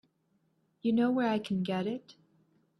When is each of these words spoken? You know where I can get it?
You 0.81 0.93
know 0.93 1.11
where 1.11 1.29
I 1.29 1.37
can 1.37 1.61
get 1.61 1.85
it? 1.85 2.15